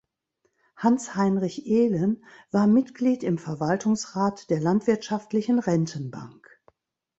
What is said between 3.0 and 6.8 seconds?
im Verwaltungsrat der Landwirtschaftlichen Rentenbank.